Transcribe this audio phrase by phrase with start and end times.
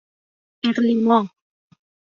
[0.65, 1.19] اِقلیما